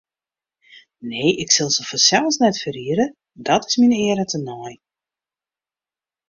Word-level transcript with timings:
Nee, 0.97 1.35
ik 1.35 1.49
sil 1.57 1.69
se 1.75 1.83
fansels 1.89 2.37
net 2.37 2.57
ferriede, 2.61 3.05
dat 3.49 3.61
is 3.69 3.75
myn 3.79 3.95
eare 4.05 4.25
tenei. 4.31 4.75